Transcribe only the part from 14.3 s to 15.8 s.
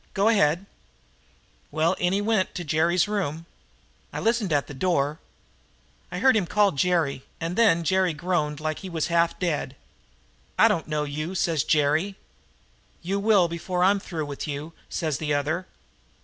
you,' says the other.